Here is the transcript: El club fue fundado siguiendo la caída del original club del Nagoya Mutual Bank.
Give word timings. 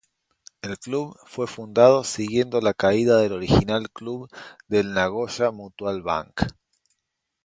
El 0.63 0.79
club 0.79 1.15
fue 1.27 1.45
fundado 1.45 2.03
siguiendo 2.03 2.59
la 2.59 2.73
caída 2.73 3.17
del 3.21 3.33
original 3.33 3.91
club 3.91 4.29
del 4.67 4.95
Nagoya 4.95 5.51
Mutual 5.51 6.01
Bank. 6.01 6.41